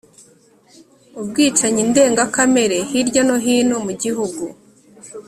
[1.21, 4.43] Ubwicanyi ndenga kamere hirya no hino mu gihugu,